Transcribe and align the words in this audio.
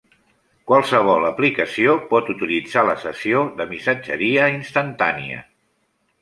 Qualsevol 0.69 1.27
aplicació 1.27 1.93
pot 2.13 2.31
utilitzar 2.35 2.85
la 2.87 2.95
sessió 3.03 3.43
de 3.61 3.69
missatgeria 3.75 4.49
instantània. 4.55 5.45